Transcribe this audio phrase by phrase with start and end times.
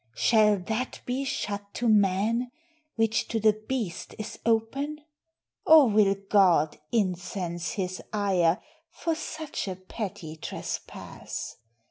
[0.15, 2.49] Shall that be shut to man,
[2.95, 5.01] which to the beast Is open?
[5.63, 8.59] or will God incense his ire
[8.89, 11.57] For such a petty trespass?